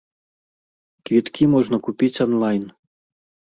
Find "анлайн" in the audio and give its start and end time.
2.29-2.69